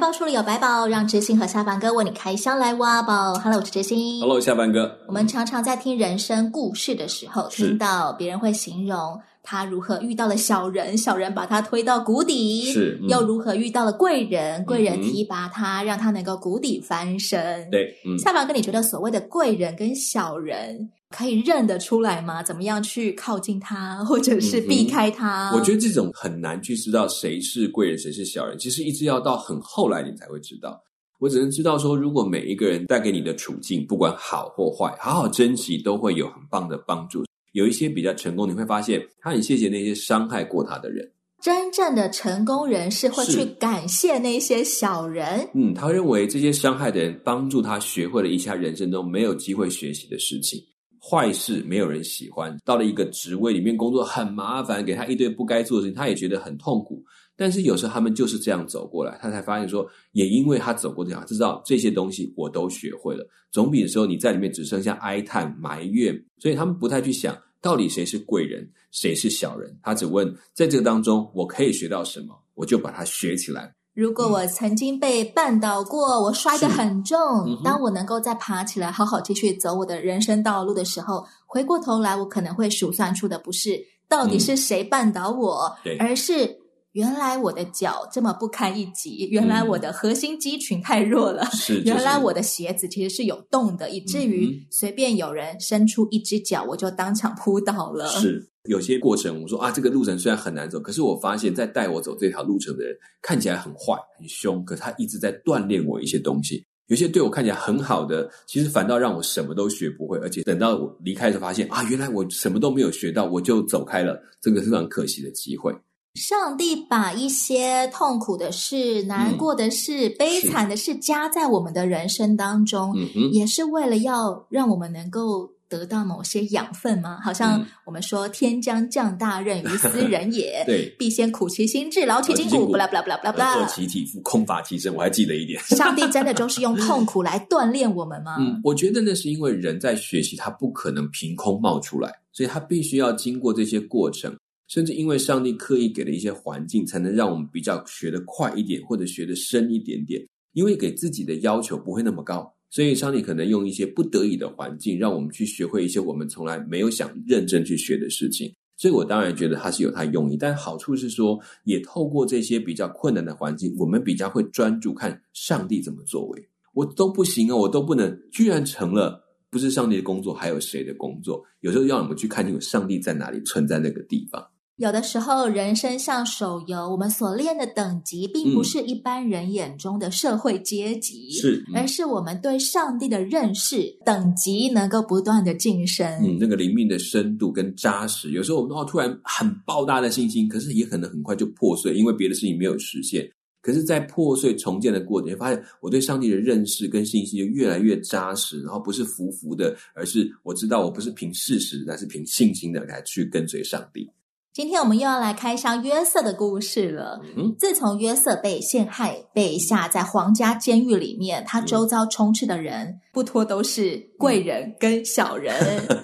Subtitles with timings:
[0.00, 3.34] 宝书里有百宝，让知心和下班哥为你开箱来挖宝。
[3.34, 4.18] Hello，我是知心。
[4.20, 4.90] Hello，下班哥。
[5.06, 17.68] 我们常常在听人生故事的时候，听到别人会形容他如何遇到了小人，小人把他推到谷底；是、嗯、又如何遇到了贵人，贵人提拔他，嗯、让他能够谷底翻身。
[17.70, 20.90] 对，嗯、下班哥，你觉得所谓的贵人跟小人？
[21.10, 22.40] 可以认得出来吗？
[22.40, 25.50] 怎么样去靠近他，或者是避开他？
[25.50, 28.56] 嗯、我觉得这种很难去知道谁是贵人，谁是小人。
[28.58, 30.80] 其实一直要到很后来你才会知道。
[31.18, 37.24] 我只能知道说，如果每一个人带给你的处境，不管好或坏，好好珍惜，都会有很棒的帮助。
[37.52, 41.10] 有一些比较成功，你会发现他很谢谢那些伤害过他的人。
[41.42, 45.48] 真正的成功人士会去感谢那些小人。
[45.54, 50.60] 嗯，他认为这些伤害的人帮助他学会了一下人生中没有机会学习的事情。
[51.02, 57.02] 坏事没有人喜欢，到了一个职位里面工作很麻烦，给他一堆不该做的事情，他也觉得很痛苦。
[57.40, 66.14] 但是有时候他们就是这样走过来，他才发现说，也因为他走过这条，知道这些东西我都学会了，总比的时候你在里面只剩下哀叹埋怨。
[66.36, 73.74] 所以他们不太去想到底谁是贵人，谁是小人，他只问在这个当中我可以学到什么，我就把它学起来。
[73.94, 86.56] 如果我曾经被绊倒过，嗯、我摔得很重，嗯、当我能够再爬起来，好好继续走我的人生道路的时候，回过头来，我可能会数算出的不是到底是谁绊倒我，嗯、而是
[86.92, 98.08] 原来我的脚这么不堪一击，原来我的核心肌群太弱了，是、嗯、原来我的鞋子其实是有洞的，以至于随便有人伸出一只脚，我就当场扑倒了。
[98.08, 98.46] 是。
[98.64, 106.62] 有些过程，我说啊，这个路程虽然很难走，可是我发现，在带我走这条路程的人看起来很坏、很凶，可他一直在锻炼我一些东西。
[106.88, 115.74] 有些对我看起来很好的，其实反倒让我什么都学不会，而且等到我离开的时候，发现啊，原来我什么都没有学到，我就走开了，这个是很可惜的机会。
[116.14, 125.52] 上帝把一些痛苦的事、难过的事、嗯、悲惨的事加在我们的人生当中，嗯，也是为了要让我们能够。
[125.70, 127.20] 得到某些养分吗？
[127.22, 134.92] 好像我们说“天将降大任于斯 人也”，对，必先苦其心志，劳其筋骨，不啦不啦不啦不啦不啦，饿其体肤，空乏其身。
[134.92, 138.34] 我还记得一点，上帝真的就是用痛苦来锻炼我们吗？
[138.42, 144.36] 嗯，我觉得那是因为人在学习，他不可能凭空冒出来，所以他必须要经过这些过程，
[144.70, 150.24] 甚至因为上帝刻意给了一些环境，才能让我们比较学得快一点，或者学得深一点点。
[150.52, 152.54] 因为给自己的要求不会那么高。
[152.70, 158.52] 所以，上帝可能用一些不得已的环境，让我们去学会一些我们从来没有想认真去学的事情。
[158.76, 166.48] 所以我当然觉得它是有它用意，但好处是说，也透过这些比较困难的环境，我们比较会专注看上帝怎么作为。
[166.74, 169.20] 我都不行啊，我都不能，居然成了
[169.50, 171.44] 不是上帝的工作，还有谁的工作？
[171.60, 174.44] 有时候要我们去看清楚上帝在哪里，存在那个地方。
[174.80, 186.06] 有的时候，人生像手游，我们所练的等级，并不是一般人眼中的社会阶级，是、嗯，而是我们对上帝的认识等级能够不断的晋升。
[186.22, 193.30] 嗯，那个灵命的深度跟扎实，有时候我们的话突然很爆大的信心，可是也可能很快就破碎，因为别的事情没有实现。
[193.60, 204.08] 可是，在破碎重建的过程，发现我对上帝的认识跟信心就越来越扎实，然后不是浮浮的，而是我知道我不是凭事实，而是凭信心的来去跟随上帝。
[204.52, 207.20] 今天我们又要来开箱约瑟的故事了。
[207.36, 215.54] 嗯，自从约瑟被陷害、被下在皇家监狱里面，他周遭充斥的人不脱都是贵人跟小人。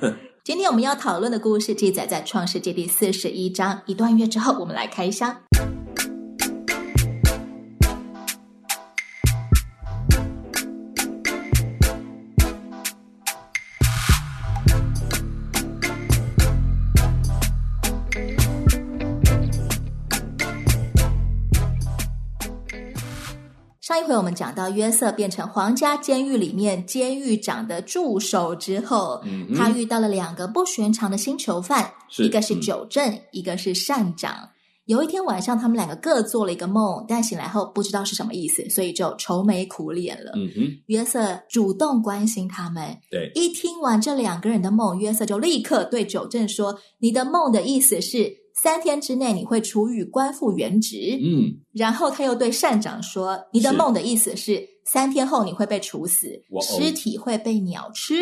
[0.01, 3.83] 嗯、 今天我们要讨论的故事记载在创世记第四十一章。
[3.85, 5.37] 一段月之后，我们来开箱。
[24.06, 34.49] 回我们讲到约瑟变成皇家监狱里面监狱长的助手之后，嗯，他遇到了两个不寻常的新囚犯，一个是酒政，嗯，一个是善长。
[34.85, 40.31] 有一天晚上，他们两个各做了一个梦，但醒来后不知道是什么意思，所以就愁眉苦脸了。
[40.37, 42.97] 嗯哼，约瑟主动关心他们。
[43.11, 48.32] 对，一听完这两个人的梦，约瑟就立刻对酒政说：“你的梦的意思是？”
[48.62, 58.14] 三天之内你会处于官复原职，嗯，然后他又对善长说：“你的梦的意思是三天后你会被处死，尸体会被鸟吃。”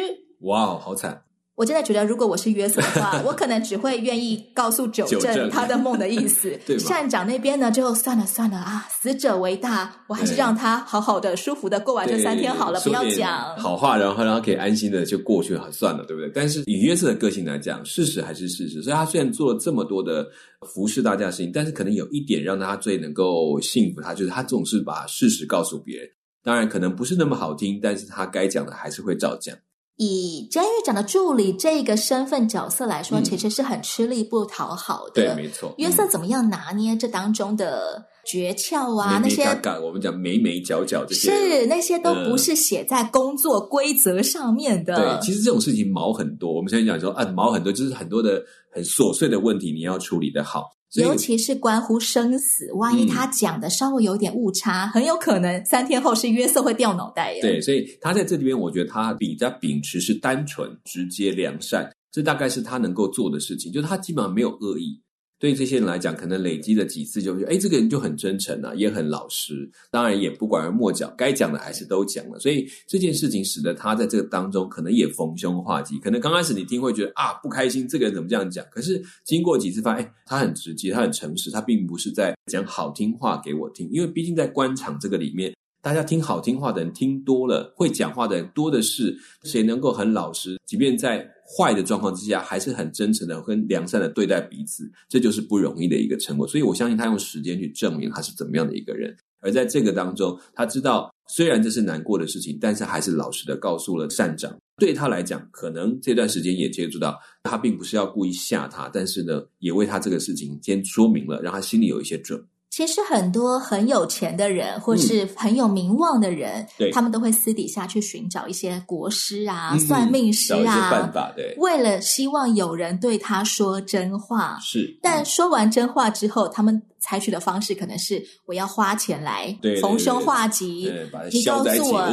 [0.42, 1.23] 哇，好惨！
[1.56, 6.58] 我真的觉得，如果我是约瑟的话， 我可能只会愿意告诉九正他的梦的意思。
[6.78, 16.28] 善长那边呢，就算了算了啊，死者为大，我还是让他好好的、舒服的过完这三天好了，不要讲好话，然后让他可以安心的就过去了，算了，对不对？
[16.34, 18.82] 但是以约瑟的个性来讲，事实还是事实。
[18.82, 20.26] 所以他虽然做了这么多的
[20.62, 26.08] 服侍大家的事情，但是可能有一点让他最能够幸福，他就是他总是把事实告诉别人。
[26.42, 29.56] 当然，可能不是那么好听，但是他该讲的还是会照讲。
[29.96, 35.12] 以监狱长的助理这个身份角色来说，嗯、其实是很吃力不讨好的。
[35.14, 35.72] 对，没错。
[35.78, 39.20] 约瑟怎么样拿捏这当中的诀窍啊？
[39.22, 39.44] 那些
[39.80, 44.96] 我们讲眉眉角角这些，是那些都不是写在工作规则上面的。
[44.96, 46.52] 对，其实这种事情毛很多。
[46.52, 48.42] 我们现在讲说啊，毛很多，就是很多的
[48.72, 50.64] 很琐碎的问题，你要处理的好。
[50.94, 57.40] 尤其是关乎生死，万一他讲的稍微有点误差，嗯、很有可能三天后是约瑟会掉脑袋耶。
[57.40, 65.00] 对，所以他在这里边，我觉得他比较秉持是单纯、直接、良善，这大概是他能够做的事情，就是他基本上没有恶意。
[65.44, 72.38] 对这些人来讲，可能累积了几次，就觉得哎，这个人就很真诚啊，也很老实，当然也不拐弯抹角，该讲的还是都讲了。
[72.38, 75.98] 所以这件事情使得他在这个当中，可能也逢凶化吉。
[75.98, 78.64] 可能刚开始你听会觉得啊不开心，这个人怎么这样讲？
[78.70, 83.86] 可是经过几次发现，哎，他很直接，他很诚实，他并不是在讲好听话给我听。
[83.90, 91.30] 因为毕竟在官场这个里面，大家听好听话的人听多了，会讲话的人多的是，谁能够很老实，即便在。
[91.46, 96.48] 坏的状况之下，还是很真诚的、跟良善的对待彼此，这就是不容易的一个成果。
[96.48, 99.14] 所以我相信他用时间去证明他是怎么样的一个人。
[99.40, 104.56] 而在这个当中，他知道虽然这是难过的事情，但是还是老实的告诉了站长。
[104.78, 112.42] 对他来讲，可能这段时间也接触到他并不是要故意吓他，但是呢，也为他这个事情先说明了，让他心里有一些准。
[112.74, 124.58] 其实很多很有钱的人，或是很有名望的人，嗯、对，他们都会私底下去寻找一些国师啊、嗯、算命师啊，办法，对，为了希望有人对他说真话。
[124.60, 130.92] 是，但说完真话之后，他们采取的方式可能是：我要花钱来逢凶化吉，
[131.30, 132.10] 你告诉我，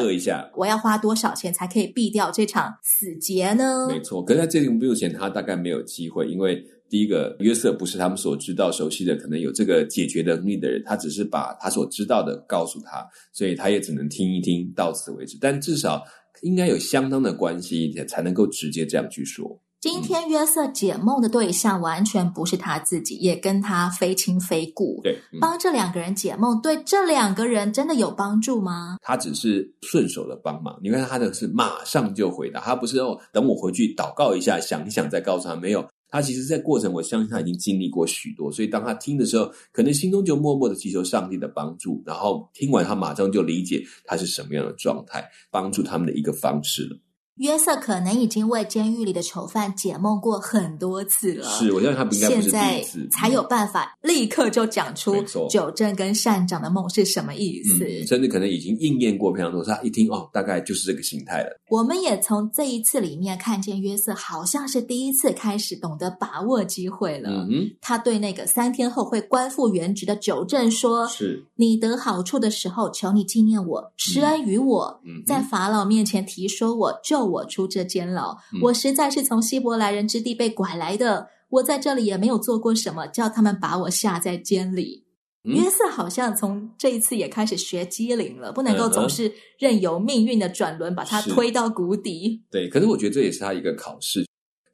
[0.56, 3.88] 我要花多少钱才可以避掉这场死劫呢？
[3.90, 6.64] 没错，可是在这个目前他大概没有机会，因为。
[6.92, 15.38] 第一个，约瑟不是他们所知道、熟悉的，可能有这个解决能力的人，他只是把他所知道的告诉他，所以他也只能听一听，到此为止。
[15.40, 16.04] 但至少
[16.42, 19.58] 应该有相当的关系，才能够直接这样去说。
[19.80, 25.00] 今天约瑟解梦的对象完全不是他自己，也跟他非亲非故。
[25.02, 28.98] 对，嗯、帮这两个人解梦，对这两个人真的有帮助吗？
[29.02, 30.78] 他只是顺手的帮忙。
[30.84, 35.84] 你看他的是马上就回答，他不是哦，等我回去祷告一下，想一想再告诉他，没有。
[36.12, 47.00] 他其实，在过程，我相信他已经经历过许多，所以当他听的时候，可能心中就默默的祈求上帝的帮助，然后听完，他马上就理解他是什么样的状态，帮助他们的一个方式了。
[47.42, 55.16] 约瑟可能已经为监狱里的囚犯解梦过很多次了，是，我相信他不应该不现在才有办法立刻就讲出
[55.50, 61.60] 九正跟善长的梦是什么意思，嗯、甚至可能已经应验过非常多次，他一听哦，大概就是这个心态了。
[61.70, 67.32] 我们也从这一次里面看见约瑟好像是第一次开始懂得把握机会了。
[67.50, 81.30] 嗯，他对那个三天后会官复原职的九正说：“是你得好处的时候，求你纪念我，施恩于我，嗯、在法老面前提说我，救我出这监。”牢，我实在是从希伯来人之地被拐来的。
[81.50, 85.06] 我在这里也没有做过什么，叫他们把我下在监里。
[85.44, 92.42] 嗯、约瑟好像从这一次也开始学机灵了，不能够总是任由命运的转轮把他推到谷底。
[92.52, 94.26] 对，可是我觉得这也是他一个考试。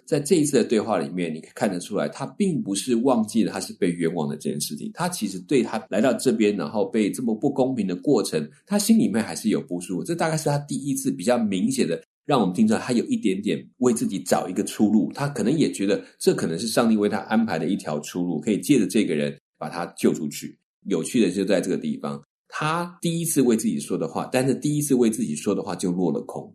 [0.05, 4.89] 在这一次的对话里面，你可以看得出来，他并不是忘记了他是被冤枉的这件事情。
[4.93, 10.03] 他其实对他来到这边，然后被这么不公平的过程，他心里面还是有不舒服。
[10.03, 12.01] 这大概是他第一次比较明显的。
[12.27, 15.09] 让我们听出来，他有一点点为自己找一个出路。
[15.15, 20.59] 他可能也觉得这可能是上帝为他安排的一条出路，可以借着这个人把他救出去。
[20.87, 26.53] 有趣的就在这个地方，他第一次为自己说的话，但是第一次为自己说的话就落了空。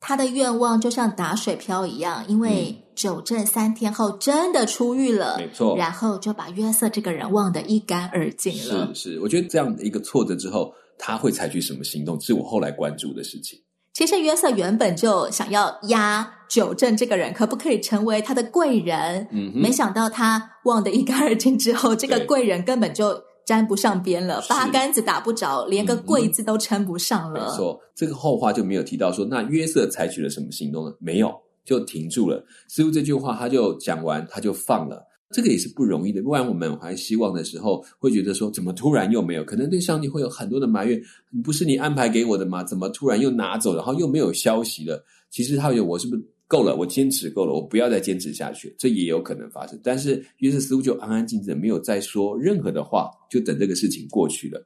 [0.00, 8.92] 他的愿望就像打水漂一样，因为九正三天后真的出狱了，没错，然后就把约瑟这个人忘得一干二净了。
[8.92, 13.56] 是是，我觉得这样的一个挫折之后，他会采取什么行动，是我后来关注的事情。
[13.92, 19.26] 其实约瑟原本就想要压九正这个人，可不可以成为他的贵人？
[19.30, 27.40] 嗯哼，没想到他忘得一干二净之后，这个贵人根本就沾不上边了，八竿子打不着，连个贵字都称不上了。
[27.40, 30.92] 没错，这个后话就没有提到说，那约瑟采取了什么行动呢？
[30.98, 31.30] 没有，
[31.64, 32.42] 就停住了。
[32.68, 35.06] 似乎这句话他就讲完，他就放了。
[35.32, 39.44] 这个也是不容易的，不然我们怀希望的时候，会觉得说，怎么突然又没有？
[39.44, 41.00] 可能对上帝会有很多的埋怨，
[41.42, 42.62] 不是你安排给我的吗？
[42.62, 45.04] 怎么突然又拿走，然后又没有消息了？
[45.30, 49.80] 其实他有，我是不是够了，我坚持够了，我不要再坚持下去，这也有可能发生。
[49.82, 54.62] 但是约瑟似乎就安安静静，没有再说任何的话，就等这个事情过去了。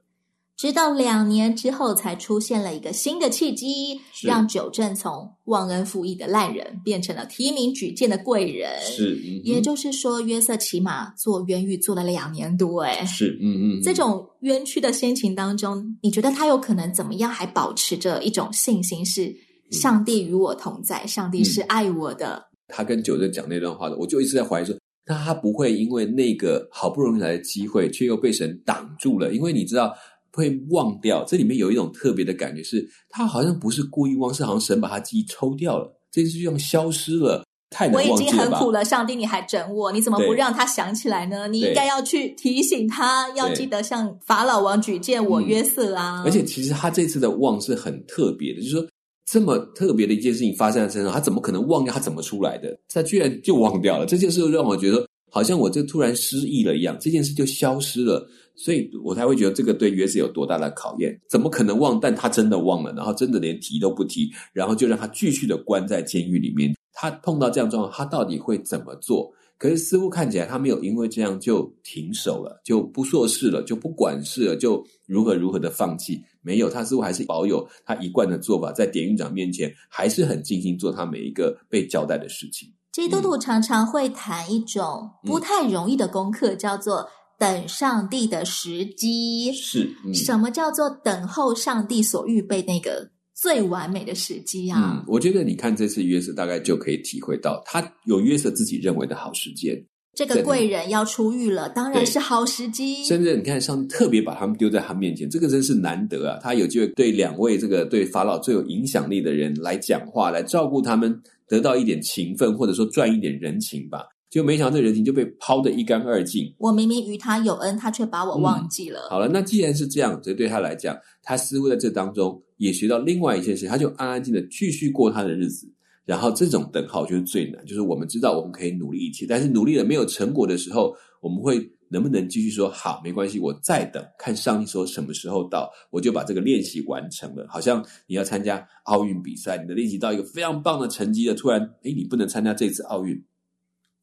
[0.57, 8.71] 直到两年之后，才出现了一个新的契机，让九正从忘恩负义的烂人变成了提名举荐的贵人。
[8.81, 12.81] 是，嗯、也就是说，约瑟起码做冤狱做了两年多。
[12.81, 13.81] 哎，是，嗯嗯。
[13.83, 19.05] 这种冤屈的心情当中，你觉得他有可能怎么样，还保持着一种信心？
[19.05, 19.31] 是
[19.69, 22.43] 上帝与我同在，嗯、上帝是爱我的。
[22.69, 29.31] 他跟九正讲那段话的，我就一直在怀疑说，那他不会因为那个好不容易来的机会，却又被神挡住了？
[29.31, 29.93] 因为你知道。
[30.37, 37.89] 会忘掉，这里面有一种特别的感觉是，是他好像不是故意忘，是好像神把他记忆抽掉了，这件事就像消失了，太。
[37.89, 41.47] 我已经很苦了，上帝你还整我，你怎么不让他想起来呢？
[41.47, 46.21] 你应该要去提醒他，要记得向法老王举荐我约瑟啊。
[46.23, 48.87] 而且其实他这次的忘是很特别的，就是说
[49.25, 51.91] 这么特别的一件事情发生在身上，他怎么可能忘掉？
[51.91, 52.77] 他怎么出来的？
[52.93, 58.27] 他居然就忘掉了，这件事让我觉得好像我这突然失忆了一样，这件事就消失了。
[58.55, 61.15] 所以我才会觉得这个对约瑟有多大的考验？
[61.29, 61.99] 怎么可能忘？
[61.99, 66.75] 但他真的忘了，然后真的连提都不提，然后就让他继续的关在监狱里面。
[66.91, 69.31] 他碰到这样状况，他到底会怎么做？
[69.59, 76.19] 可是似乎看起来他没有因为这样就停手了，就不做事了，就不管事了，就如何如何的放弃。
[76.41, 82.67] 没有，他似乎还是保有他一贯的做法，在典狱长面前还是很尽心做他每一个被交代的事情。
[82.97, 87.07] 基督徒常常会谈一种不太容易的功课，嗯、叫做。
[87.39, 89.53] 等上帝的时机。
[89.53, 94.81] 是、嗯、什么叫做等候上帝所预备那个最完美的时机啊？
[94.81, 99.75] 嗯，我觉得你看这次约瑟大概就可以体会到，他有约瑟自己认为的好时间。
[100.17, 103.05] 这个贵人要出狱了，当然是好时机。
[103.05, 106.39] 甚至你看，上帝特别把他们丢在他面前，这个真是难得啊！
[106.41, 114.05] 他有机会对两位这个对法老最有影响力的人来讲话，来照顾他们，得到一点情分，或者说赚一点人情吧。
[114.27, 116.51] 就没想到这人情就被抛得一干二净。
[116.57, 119.01] 我明明与他有恩，他却把我忘记了。
[119.01, 125.71] 嗯、好了，那既然是这样，这对他来讲，他似乎在这当中也学到另外一件事，他就安安静静的继续过他的日子。
[126.07, 131.59] 然后这种等号就是最难，就是我们知道我们可以努力一切，但是努力了没有成果的时候，我们会
[131.89, 137.45] 能不能继续说好，没关系，我再等，看上帝说什么时候到，我就把这个练习完成了。
[137.49, 143.21] 好像你要参加奥运比赛，你的练习到一个非常棒的成绩了，突然，诶，你不能参加这次奥运。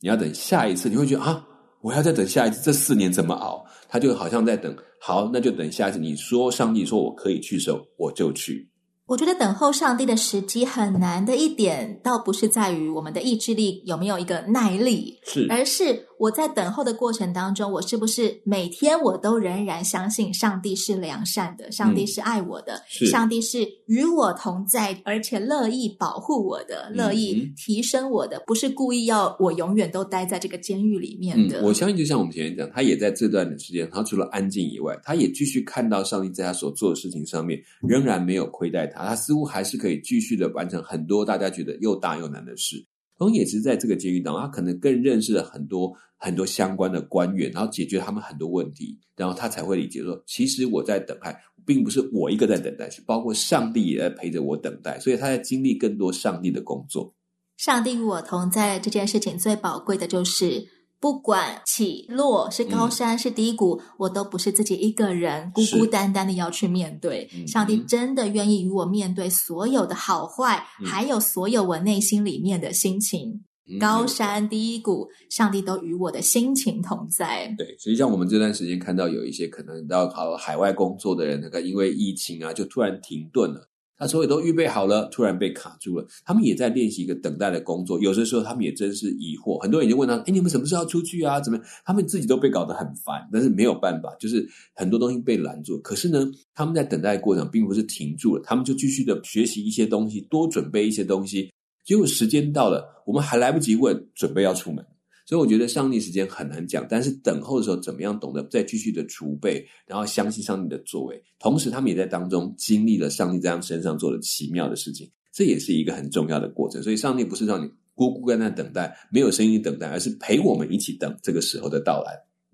[0.00, 1.42] 你要等下一次，你会觉得啊，
[1.80, 3.64] 我要再等下一次，这四年怎么熬？
[3.88, 5.98] 他就好像在等，好，那就等下一次。
[5.98, 8.68] 你说上帝说我可以去的时候，我就去。
[9.06, 16.06] 我觉得等候上帝的时机很难的一点，倒不是在于我们的意志力有没有一个耐力，是，而是。
[16.18, 31.60] 我在等候的过程当中，我是不是每天我都仍然相信上帝是良善的，上帝是爱我的，嗯、上帝是与我同在，而且乐意保护我的，乐意提升我的，不是故意要我永远都待在这个监狱里面的。
[31.60, 42.84] 嗯、我相信，就像我们前面讲，他也在这段的时间，他除了安静以外，他也继续看到上帝在他所做的事情上面仍然没有亏待他，他似乎还是可以继续的完成很多大家觉得又大又难的事。
[43.32, 57.14] 也是在这个监狱当中，他可能更认识了很多很多相关的官员，然后解决他们很多问题，然后他才会理解说，其实我在等待，并不是我一个在等待，是包括上帝也在陪着我等待，所以他在经历更多上帝的工作。
[57.56, 60.73] 上帝与我同在这件事情最宝贵的就是。
[61.04, 67.28] 不管起落是高山是低谷，嗯，我都不是自己一个人孤孤单单的要去面对。
[67.46, 73.44] 上帝真的愿意与我面对所有的好坏，嗯，还有所有我内心里面的心情。
[73.70, 77.54] 嗯，高山低谷，上帝都与我的心情同在。
[77.58, 83.68] 对，所以像我们这段时间看到有一些可能到考海外工作的人，那个因为疫情啊，就突然停顿了。
[83.96, 86.06] 他所有都预备好了，突然被卡住了。
[86.24, 88.00] 他们也在练习一个等待的工作。
[88.00, 89.58] 有的时候，他们也真是疑惑。
[89.62, 91.40] 很多人就问他：“哎，你们什么时候要出去啊？
[91.40, 95.78] 怎么？”他们自己都被搞得很烦，但是没有办法，就是很多东西被拦住。
[95.80, 101.50] 可是呢，他们在等待的过程并不是停住了，他们就继续的学习一些东西，多准备一些东西。
[101.84, 104.84] 结果时间到了，我们还来不及问，准备要出门。
[105.26, 116.82] 所以我觉得上帝时间很难讲，但是等候的时候怎么样懂得再继续的储备，然后相信上帝的作为，同时他们也在当中经历了上帝在他们身上做的奇妙的事情，这也是一个很重要的过程。
[116.82, 122.12] 所以上帝不是让你孤孤单单等待，没有声音等待，而是陪我们一起等这个时候的到来。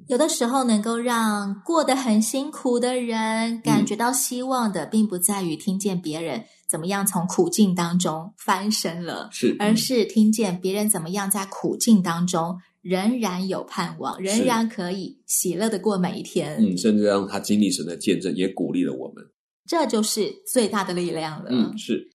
[0.09, 16.57] 有的时候能够让过得很辛苦的人感觉到希望的，并不在于听见别人怎么样从苦境当中翻身了，是，而是听见别人怎么样在苦境当中仍然有盼望，仍然可以喜乐的过每一天。
[16.59, 19.25] 嗯，甚至让他经历神的见证，也鼓励了我们。
[19.67, 21.51] 这就是最大的力量了。
[21.51, 22.11] 嗯，是。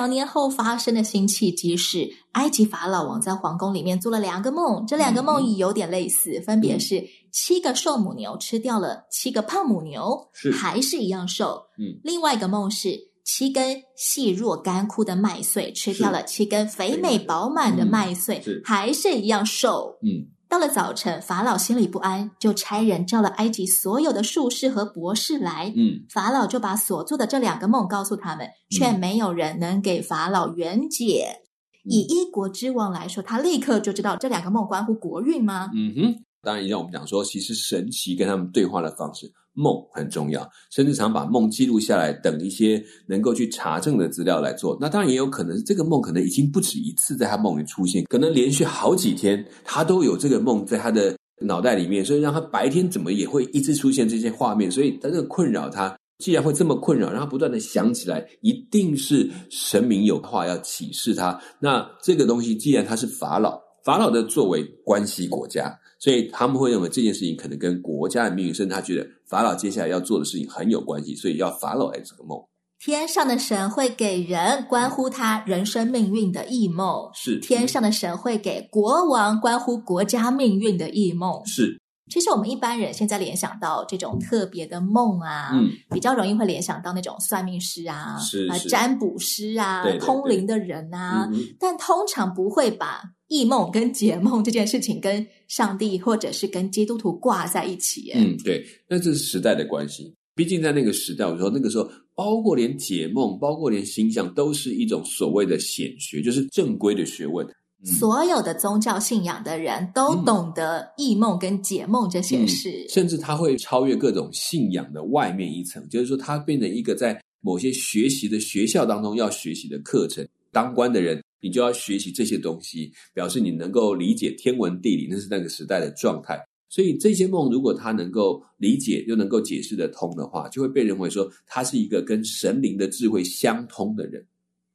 [0.00, 11.66] 两年后发生的新契机是，埃及法老王在皇宫里面做了两个梦，这两个梦有点类似，嗯、分别是七个瘦母牛吃掉了七个胖母牛，是还是一样瘦。
[11.78, 19.98] 嗯，另外一个梦是七根细弱干枯的麦穗吃掉了七根肥美饱满的麦穗，是还是一样瘦。
[20.02, 20.32] 嗯。
[20.50, 25.72] 到了早晨，法老心里不安，就差人召了埃及所有的术士和博士来。
[25.76, 31.40] 嗯，法老就把所做的这两个梦告诉他们，却没有人能给法老圆解。
[31.84, 35.70] 嗯、以一国之王来说，他立刻就知道这两个梦关乎国运吗？
[35.72, 39.32] 嗯哼，当然，让我们讲说，其实神奇跟他们对话的方式。
[39.60, 44.78] 梦很重要，甚至常把梦记录下来，等一些能够去查证的资料来做。
[44.80, 54.70] 那当然也有可能这个梦可能已经不止一次在他梦里出现，可能连续好几天他都有这个梦在他的脑袋里面，所以让他白天怎么也会一直出现这些画面。
[54.70, 61.40] 所以他这个困扰他，既然会这么困扰，让他不断的想起来，一定是神明有话要启示他。
[61.58, 65.74] 那这个东西既然他是法老，法老的作为关系国家。
[66.00, 72.42] 所以他们会认为这件事情可能跟国家的命运，甚至他觉得法老接下来要做的事情很有关系，所以要法老来这个梦。
[72.78, 81.78] 天上的神会给人关乎他人生命运的异梦，是天上的神会给国王关乎国家命运的异梦，是。
[82.10, 98.10] 其实我们一般人现在联想到这种特别的梦啊，嗯，比较容易会联想到那种算命师啊，是，是占卜师啊，对对对，通灵的人啊，但通常不会把异梦跟解梦这件事情跟上帝或者是跟基督徒挂在一起。
[98.14, 100.12] 嗯，对，那这是时代的关系。
[100.34, 107.46] 毕竟在那个时代，我说那个时候，包括连解梦，包括连星象，都是一种所谓的显学，就是正规的学问。
[107.82, 120.26] 所有的宗教信仰的人都懂得异梦跟解梦这些事，嗯嗯，甚至他会超越各种信仰的外面一层，就是说，他变成一个在某些学习的学校当中要学习的课程。
[120.52, 126.38] 当官的人，你就要学习这些东西，表示你能够理解天文地理，那是那个时代的状态。
[126.68, 134.22] 所以这些梦，如果他能够理解又能够解释得通的话，就会被认为说他是一个跟神灵的智慧相通的人，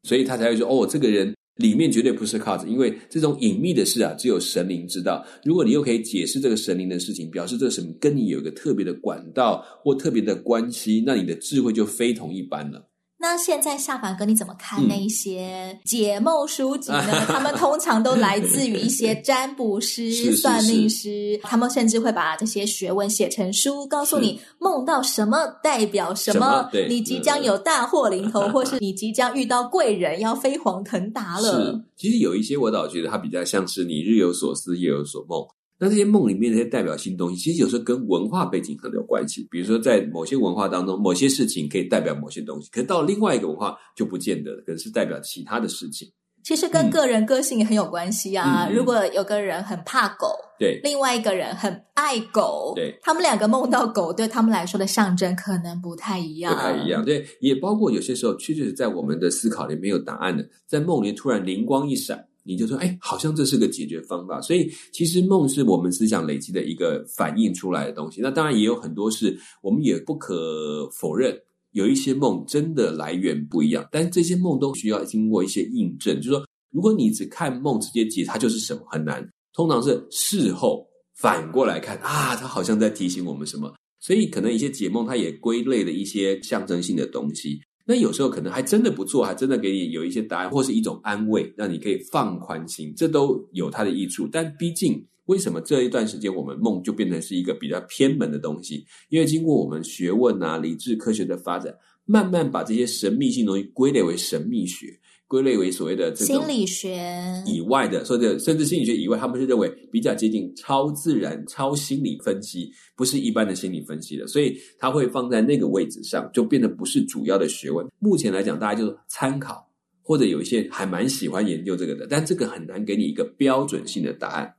[0.01, 1.35] 所以他才会说哦，这个人。
[1.57, 5.25] 里面绝对不是靠着，因为这种隐秘的事啊，只有神灵知道。
[5.43, 12.85] 如果你又可以解释这个神灵的事情，表示这个神跟你有一个特别的管道或特别的关系，那你的智慧就非同一般了。
[13.27, 17.07] 那现在下凡哥，你怎么看那一些解梦书籍呢？
[17.09, 31.51] 嗯、 他们通常都来自于一些占卜师、 算命师，他们甚至会把这些学问写成书，告诉你梦到什么代表什么，什么你即将有大祸临头， 或是你即将遇到贵人要飞黄腾达了。
[31.51, 35.43] 是，其实有一些我倒觉得它比较像是你日有所思，夜有所梦。
[35.77, 39.45] 那这些梦里面那些代表性东西，其实有时候跟文化背景很有关系。
[39.51, 46.09] 比如说，在某些文化当中，某些事情可以代表某些东西，可是到另外一个文化就不见得，可能是代表其他的事情。
[46.43, 48.67] 其实跟个人个性也很有关系啊。
[48.67, 50.27] 嗯、如果有个人很怕狗，
[50.59, 57.03] 对，另外一个人很爱狗，对，他们两个梦到狗，对他们来说的象征可能不太一样，不太一样。
[57.03, 62.27] 对，也包括有些时候，确实在我们的思考里没有答案的，在梦里突然灵光一闪。
[62.47, 64.39] 你就说，哎，好像这是个解决方法。
[64.39, 68.21] 所以，其实梦是我们思想累积的一个反映出来的东西。
[68.21, 71.35] 那当然也有很多是我们也不可否认，
[71.71, 73.87] 有一些梦真的来源不一样。
[73.91, 76.15] 但这些梦都需要经过一些印证。
[76.17, 79.27] 就是说，如果你只看梦直接解它就是什么，很难。
[79.51, 83.73] 通常是事后反过来看啊，它好像在提醒我们什么。
[83.99, 87.59] 所以，可能一些解梦它也归类了一些象征性的东西。
[87.87, 94.27] 那有时候可能还真的不错，还真的给你有一些答案，或是一种安慰，让你可以放宽心，这都有它的益处。
[94.31, 98.83] 但毕竟，为什么这一段时间我们梦就变成是一个比较偏门的东西？
[99.09, 101.71] 因为经过我们学问啊、理智科学的发展，
[102.05, 104.87] 慢慢把这些神秘性东西归类为神秘学。
[105.27, 117.83] 归类为所谓的这种心理学以外的，甚至甚至心理学以外，他们是认为比较接近超自然、超心理分析，不是一般的心理分析的，所以它会放在那个位置上，就变得不是主要的学问。
[117.97, 119.67] 目前来讲，大家就参考，
[120.03, 124.53] 或者有一些还蛮喜欢研究这个的，但这个很难给你一个标准性的答案。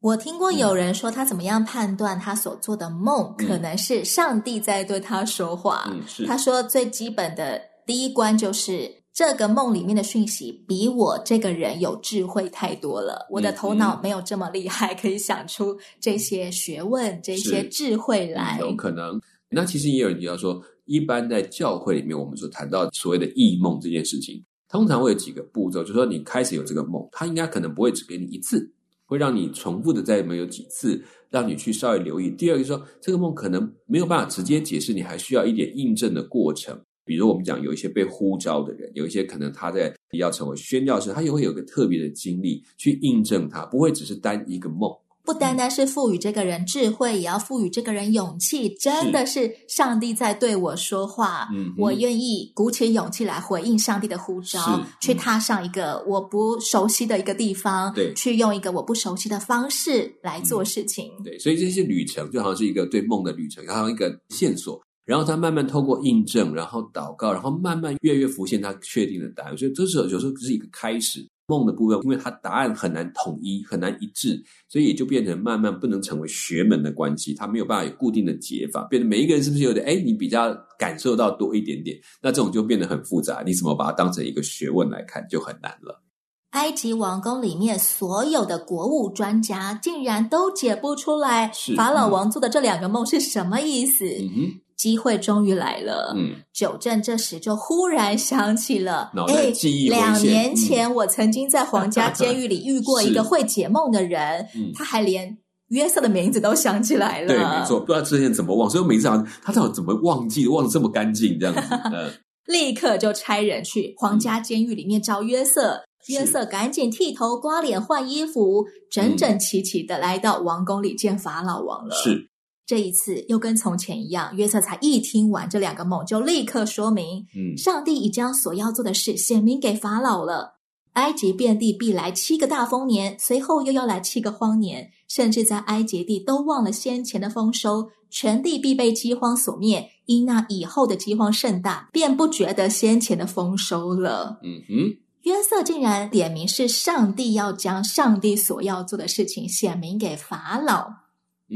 [0.00, 5.90] 我听过有人说，他怎么样判断他所做的梦可能是上帝在对他说话？
[5.90, 6.26] 嗯，是。
[6.26, 8.98] 他说最基本的第一关就是。
[9.18, 18.56] 这个梦里面的讯息比我这个人有智慧太多了，我的头脑没有这么厉害， 可以想出这些学问、这些智慧来。
[18.60, 19.20] 有可能。
[19.50, 28.72] 那其实也有人提到说，一般在教会里面，我们所谈到所谓的异梦这件事情，通常会有几个步骤，就是说你开始有这个梦，它应该可能不会只给你一次，
[29.04, 32.30] 会让你重复的再没有几次，让你去稍微留意。
[32.30, 36.80] 第二个说，这个梦可能没有办法直接解释，你还需要一点印证的过程。
[37.08, 44.94] 比如我们讲有一些被呼召的人，有一些可能他在要成为宣教士，他也会有一个特别的经历去印证他，不会只是单一个梦。
[45.24, 48.74] 不单单是赋予这个人智慧，也要赋予这个人勇气。
[48.76, 61.12] 真的是上帝在对我说话，嗯，我愿意鼓起勇气来回应上帝的呼召，嗯、去踏上一个我不熟悉的一个地方，对，去用一个我不熟悉的方式来做事情。
[61.18, 64.80] 嗯、对，所以这些旅程就好像是一个对梦的旅程，然后一个线索。
[65.08, 69.56] 然后他慢慢透过印证，然后祷告，然后慢慢越越浮现他确定的答案。
[69.56, 77.32] 所以这时候有时候只是一个开始梦的部分，因为他答案很难统一，很难一致，所以也就变成慢慢不能成为学门的关系。
[77.32, 79.86] 他没有办法有固定的解法，变得每一个人是不是有点？
[79.86, 83.42] 哎，你比较感受到多一点点，那这种就变得很复杂。
[83.46, 86.02] 你怎么把它当成一个学问来看，就很难了。
[86.50, 94.04] 埃及王宫里面所有的国务专家竟然都解不出来，法老王做的这两个梦是什么意思？
[94.04, 94.60] 嗯。
[94.78, 96.14] 机会终于来了。
[96.16, 105.36] 嗯，九正这时就忽然想起了，哎记忆，两年前我曾经在皇家监狱里遇过一个 会解梦的人，嗯，他还连
[105.70, 107.26] 约瑟的名字都想起来了。
[107.26, 111.60] 对，没错，不知道之前怎么忘，所以我每次好像他到底怎么忘记，忘得这么干净这样子。
[111.92, 112.12] 嗯，
[112.46, 121.96] 立刻就差人去皇家监狱里面找约瑟，嗯，约瑟赶紧剃头、刮脸、换衣服，整整齐齐的来到王宫里见法老王了。
[121.96, 122.28] 是。
[122.68, 130.58] 这一次又跟从前一样，约瑟才一听完这两个梦，就立刻说明：嗯，上帝已将所要做的事显明给法老了。
[130.92, 139.90] 埃及遍地必来七个大丰年，随后又要来七个荒年，甚至在埃及地都忘了先前的丰收，全地必被饥荒所灭。
[140.04, 144.38] 因那以后的饥荒甚大，便不觉得先前的丰收了。
[144.42, 150.86] 嗯哼，约瑟竟然点名是上帝要将上帝所要做的事情显明给法老，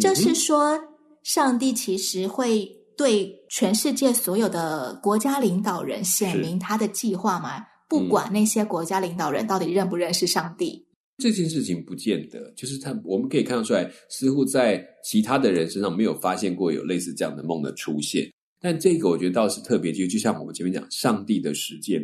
[0.01, 0.81] 这是说。
[1.23, 7.65] 上帝其实会对全世界所有的国家领导人显明他的计划嘛？
[7.89, 10.87] 不管那些国家领导人到底认不认识上帝，
[11.19, 12.51] 这件事情不见得。
[12.57, 18.27] 就是他，我们可以看得出来，似乎在其他的人身上没有发现过有类似这样的梦的出现。
[18.61, 22.01] 但这个我觉得倒是特别，就就像我们前面讲，上帝的实践，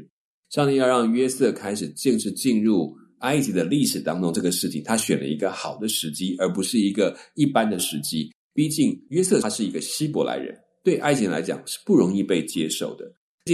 [0.51, 8.31] 上帝要让约瑟开始正式进入埃及的历史当中，这个事情他选了一个好的时机，而不是一个一般的时机。
[8.59, 13.05] 毕竟约瑟他是一个希伯来人，对埃及人来讲是不容易被接受的。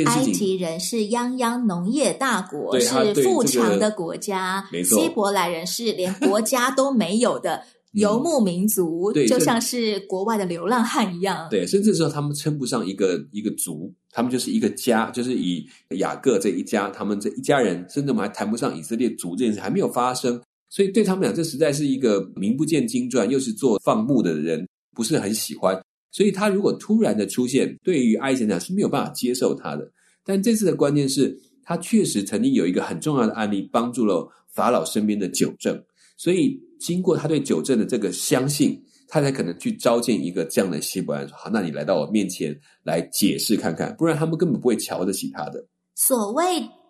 [0.07, 4.67] 埃及人是泱泱农业大国，是富强的国家。
[4.73, 7.63] 没错，希伯来人是连国家都没有的
[7.93, 11.49] 游牧民族，对，就像是国外的流浪汉一样。
[11.51, 20.41] 对，甚至说他们称不上一个一个族，他们就是一个家，就是以雅各这一家，他们这一家人，甚至我们还谈不上以色列族这件事还没有发生。
[20.71, 24.67] 所以对他们俩，这实在是一个名不见经传，又是做放牧的人。
[24.95, 25.79] 不是很喜欢，
[26.11, 29.91] 所以他如果突然的出现，对于埃及人来讲是没有办法接受他的。
[30.25, 35.83] 但这次的关键是他确实曾经有一个很重要的案例，帮助了法老身边的九正，
[36.17, 46.45] 所以经过他对九正的这个相信，他才可能去召见一个这样的希伯来说：“好，那你来到我面前来解释看看，不然他们根本不会瞧得起他的。”所谓。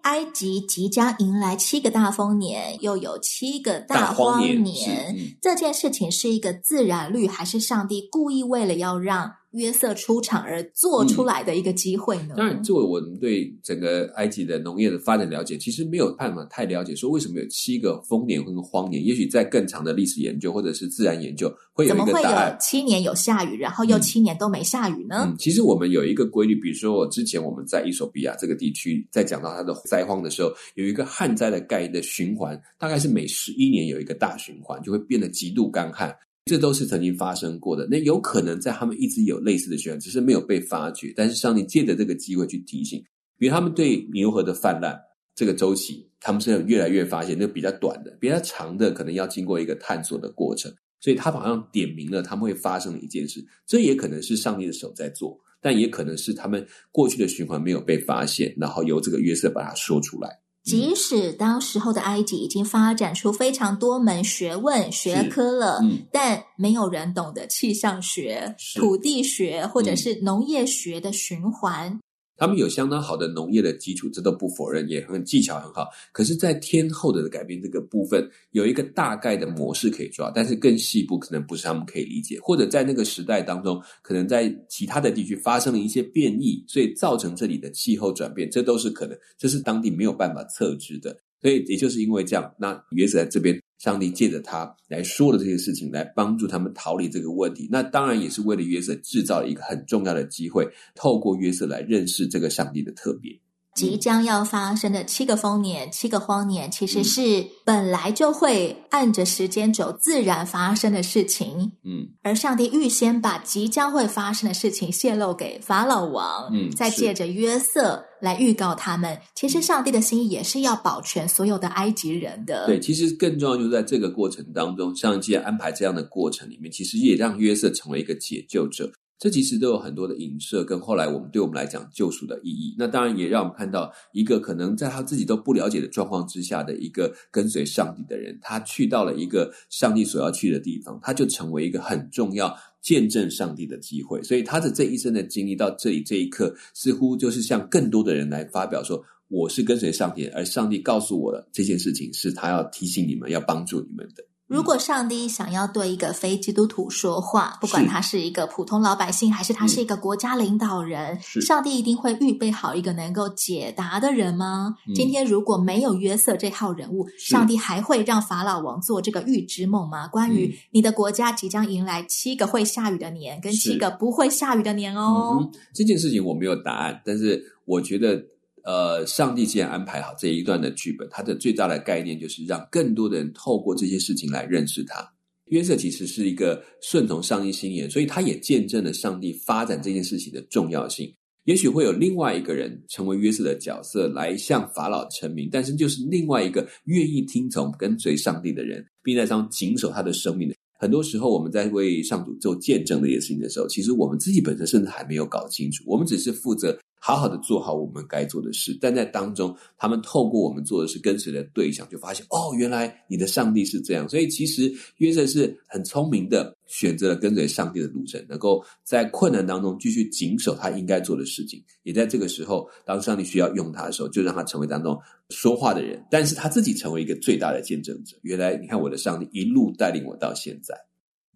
[0.04, 4.54] 埃及即将迎来七个大丰年，又有七个大荒年。
[4.54, 12.34] 荒年，嗯，这件事情是一个自然律，还是上帝故意为了要让约瑟出场而做出来的一个机会呢？
[12.34, 19.04] 嗯、当然，作为我们对整个埃及的农业的发展了解，其实没有办法太了解说为什么有七个丰年跟荒年。
[19.04, 22.22] 也许在更长的历史研究或者是自然研究，会有一个答案。
[22.22, 25.24] 怎么会有七年有下雨，然后又七年都没下雨呢？
[25.26, 36.14] 嗯嗯、其实我们有一个规律，比如说我之前我们在伊索比亚这个地区，在讲到它的灾荒的时候，有一个旱灾的概念的循环，大概是每十一年有一个大循环，就会变得极度干旱。
[36.44, 41.12] 这都是曾经发生过的，那有可能在他们一直有类似的循环，只是没有被发觉。
[41.16, 43.02] 但是上帝借着这个机会去提醒，
[43.38, 44.94] 比如他们对牛河的泛滥
[45.34, 50.70] 这个周期，他们是越来越发现那比较短的，比较长的可能要经过一个探索的过程。
[51.00, 60.43] 所以他好像点明了他们会发生的一件事，这也可能是上帝的手在做，但也可能是他们过去的循环没有被发现，然后由这个约瑟把它说出来。
[60.64, 72.00] 即使当时候的埃及已经发展出非常多门学问学科了，嗯，但没有人懂得气象学、土地学或者是农业学的循环。
[72.36, 75.86] 他们有相当好的农业的基础，这都不否认，也很技巧很好。
[76.12, 91.16] 可是，在天候的改变这个部分，有一个大概的模式可以抓，但是更细部可能不是他们可以理解，或者在那个时代当中，可能在其他的地区发生了一些变异，所以造成这里的气候转变，这都是可能，这是当地没有办法测知的。
[91.40, 97.68] 所以也就是因为这样，那约瑟在这边，上帝借着他来说的这些事情，来帮助他们逃离这个问题。
[97.70, 103.38] 那当然也是为了约瑟制造了一个很重要的机会，透过约瑟来认识这个上帝的特别。
[103.74, 111.72] 即将要发生的七个丰年、七个荒年，其实是本来就会按着时间轴自然发生的事情。
[111.84, 119.18] 嗯，而上帝预先把即将会发生的事情泄露给法老王，嗯，再借着约瑟来预告他们。
[119.34, 122.66] 其实上帝的心意也是要保全所有的埃及人的。
[122.66, 128.92] 对，其实更重要就是在这个过程当中，上帝安排这样的过程里面，其实也让约瑟成为一个解救者。
[129.18, 132.74] 这其实都有很多的影射，跟后来我们对我们来讲救赎的意义。
[132.76, 144.22] 那当然也让我们看到一个可能在他自己都不了解的状况之下的一个跟随上帝的人，他去到了一个上帝所要去的地方，他就成为一个很重要见证上帝的机会。
[144.22, 164.76] 所以他的这一生的经历到这里这一刻，似乎就是向更多的人来发表说：“我是跟随上帝，而上帝告诉我了这件事情，是他要提醒你们，要帮助你们的。”如果上帝想要对一个非基督徒说话，不管他是一个普通老百姓，还是他是一个国家领导人，是上帝一定会预备好一个能够解答的人吗？
[164.86, 170.06] 嗯、今天如果没有约瑟这号人物，上帝还会让法老王做这个预知梦吗？
[170.08, 175.38] 关于你的国家即将迎来七个会下雨的年，跟七个不会下雨的年哦。
[175.40, 178.22] 嗯、这件事情我没有答案，但是我觉得。
[178.64, 185.06] 呃，上帝既然安排好这一段的剧本，它的最大的概念就是让更多的人透过这些事情来认识他。
[185.48, 191.14] 约瑟其实是一个顺从上帝心意，所以他也见证了上帝发展这件事情的重要性。
[191.44, 200.54] 也许会有另外一个人成为约瑟的角色来向法老成名，但是就是另外一个愿意听从跟随上帝的人，并在上谨守他的生命的。
[200.78, 206.74] 很多时候，我们在为上主做见证这件事情的时候，其实我们自己本身甚至还没有搞清楚，我们只是负责。
[207.06, 214.08] 好好的做好我们该做的事，但在当中，他们透过我们做的事跟随的对象，就发现哦，原来你的上帝是这样。
[214.08, 221.62] 所以其实约瑟是很聪明的，选择了跟随上帝的路程，能够在困难当中继续谨守他应该做的事情。
[221.82, 228.16] 也在这个时候，当上帝需要用他的时候，就让他成为当中说话的人，但是他自己成为一个最大的见证者。
[228.22, 230.74] 原来你看，我的上帝一路带领我到现在，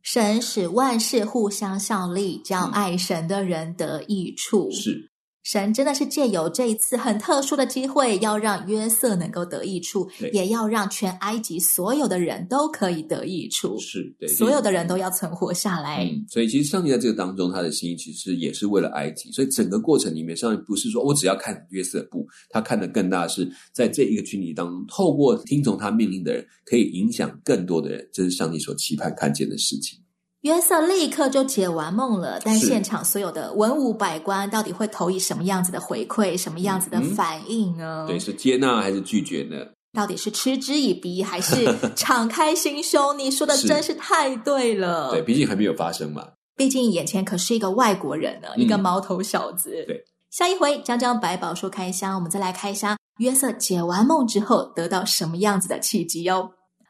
[0.00, 4.70] 神使万事互相效力，叫爱神的人得益处。
[4.70, 5.10] 嗯、是。
[5.44, 13.78] 神真的是借由这一次很特殊的机会，要让约瑟能够得益处，也要让全埃及所有的人都可以得益处。
[13.78, 16.04] 是，对，所有的人都要存活下来。
[16.04, 19.30] 嗯，所以其实上帝在这个当中，他的心意其实也是为了埃及。
[19.32, 28.06] 所以整个过程里面，上帝不是说我只要看约瑟，不，他看的更大是在这一个群体当中，透过听从他命令的人，可以影响更多的人。
[28.12, 29.98] 这是上帝所期盼看见的事情。
[30.42, 38.04] 约瑟立刻就解完梦了，但现场所有的文武百官到底会投以什么样子的回馈，什么样子的反应呢？
[38.06, 39.56] 对，是接纳还是拒绝呢？
[39.92, 43.18] 到底是嗤之以鼻还是 敞开心胸？
[43.18, 45.10] 你说的真是太对了。
[45.10, 46.24] 对，毕竟还没有发生嘛。
[46.54, 49.70] 毕竟眼前可是一个外国人呢，嗯、一个毛头小子。
[49.86, 56.48] 对，下一回将将百宝书开箱，我们再来开箱约瑟解完梦之后得到什么样子的契机哟。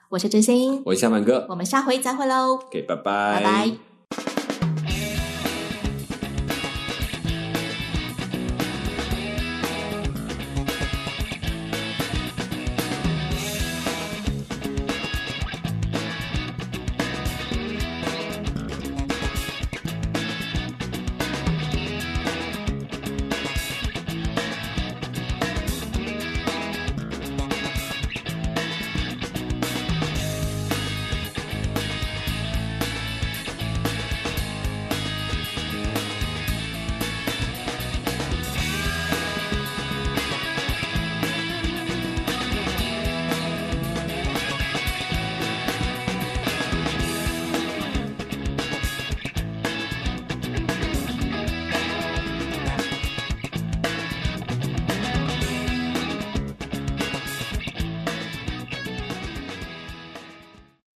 [0.08, 2.58] 我是真心，我是夏满哥，我们下回再会喽。
[2.70, 3.87] 给，拜拜，拜拜。